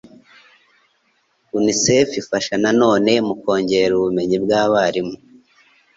Unicef 1.57 2.09
ifasha 2.21 2.53
nanone 2.63 3.13
mu 3.27 3.33
kongera 3.41 3.91
ubumenyi 3.95 4.37
bw'abarimu 4.43 5.15